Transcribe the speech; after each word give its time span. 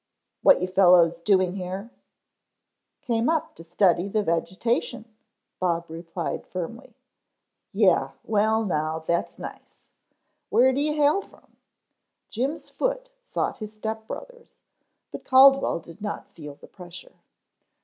"What 0.41 0.63
you 0.63 0.67
fellows 0.67 1.19
doing 1.19 1.53
here?" 1.53 1.91
"Came 3.03 3.29
up 3.29 3.53
to 3.53 3.63
study 3.63 4.07
the 4.07 4.23
vegetation," 4.23 5.05
Bob 5.59 5.85
replied 5.87 6.47
firmly. 6.47 6.95
"Yeh. 7.71 8.07
Well 8.23 8.65
now, 8.65 8.97
that's 9.05 9.37
nice. 9.37 9.89
Where 10.49 10.73
do 10.73 10.81
you 10.81 10.95
hail 10.95 11.21
from?" 11.21 11.55
Jim's 12.31 12.67
foot 12.67 13.09
sought 13.19 13.59
his 13.59 13.73
step 13.73 14.07
brother's, 14.07 14.61
but 15.11 15.23
Caldwell 15.23 15.77
did 15.77 16.01
not 16.01 16.33
feel 16.33 16.55
the 16.55 16.65
pressure. 16.65 17.17